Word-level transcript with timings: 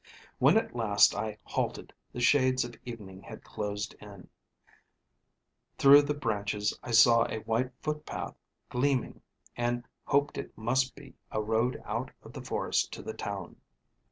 "When 0.39 0.57
at 0.57 0.75
last 0.75 1.13
I 1.13 1.37
halted, 1.43 1.93
the 2.11 2.21
shades 2.21 2.65
of 2.65 2.73
evening 2.85 3.21
had 3.21 3.43
closed 3.43 3.93
in. 4.01 4.29
Through 5.77 6.01
the 6.01 6.15
branches 6.15 6.73
I 6.81 6.89
saw 6.89 7.27
a 7.29 7.41
white 7.43 7.69
footpath 7.83 8.33
gleaming 8.71 9.21
and 9.55 9.87
hoped 10.05 10.39
it 10.39 10.57
must 10.57 10.95
be 10.95 11.13
a 11.31 11.39
road 11.39 11.79
out 11.85 12.09
of 12.23 12.33
the 12.33 12.41
forest 12.41 12.91
to 12.93 13.03
the 13.03 13.13
town. 13.13 13.57